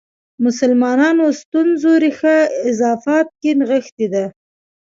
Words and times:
مسلمانانو 0.45 1.25
ستونزو 1.41 1.91
ریښه 2.03 2.35
اضافات 2.69 3.27
کې 3.41 3.49
نغښې 3.59 4.07
ده. 4.13 4.25